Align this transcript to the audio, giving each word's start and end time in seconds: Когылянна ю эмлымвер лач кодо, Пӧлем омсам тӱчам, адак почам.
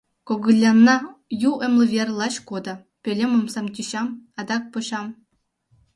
Когылянна 0.27 0.95
ю 1.49 1.51
эмлымвер 1.65 2.07
лач 2.19 2.35
кодо, 2.49 2.73
Пӧлем 3.03 3.31
омсам 3.37 3.65
тӱчам, 3.75 4.07
адак 4.39 4.63
почам. 4.71 5.05